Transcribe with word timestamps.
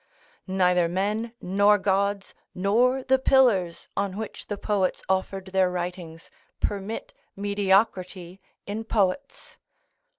["Neither 0.47 0.87
men, 0.87 1.33
nor 1.43 1.77
gods, 1.77 2.33
nor 2.55 3.03
the 3.03 3.19
pillars 3.19 3.87
(on 3.95 4.17
which 4.17 4.47
the 4.47 4.57
poets 4.57 5.03
offered 5.07 5.49
their 5.53 5.69
writings) 5.69 6.31
permit 6.59 7.13
mediocrity 7.35 8.41
in 8.65 8.83
poets." 8.83 9.57